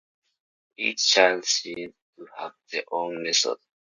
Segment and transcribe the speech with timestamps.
[0.77, 3.59] Each child seems to have their own method.